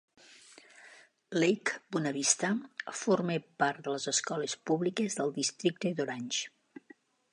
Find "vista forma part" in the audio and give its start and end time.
2.15-3.85